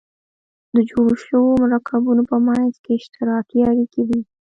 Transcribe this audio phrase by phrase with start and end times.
[0.75, 4.21] د جوړو شوو مرکبونو په منځ کې اشتراکي اړیکې وي.